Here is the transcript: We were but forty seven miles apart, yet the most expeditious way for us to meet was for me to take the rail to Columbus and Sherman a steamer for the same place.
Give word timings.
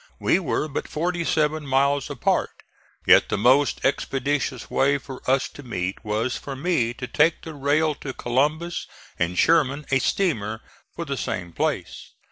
We 0.19 0.39
were 0.39 0.67
but 0.67 0.87
forty 0.87 1.23
seven 1.23 1.67
miles 1.67 2.09
apart, 2.09 2.49
yet 3.05 3.29
the 3.29 3.37
most 3.37 3.79
expeditious 3.85 4.67
way 4.67 4.97
for 4.97 5.21
us 5.29 5.47
to 5.49 5.61
meet 5.61 6.03
was 6.03 6.35
for 6.35 6.55
me 6.55 6.91
to 6.95 7.05
take 7.05 7.43
the 7.43 7.53
rail 7.53 7.93
to 7.93 8.11
Columbus 8.11 8.87
and 9.19 9.37
Sherman 9.37 9.85
a 9.91 9.99
steamer 9.99 10.61
for 10.95 11.05
the 11.05 11.17
same 11.17 11.53
place. 11.53 12.13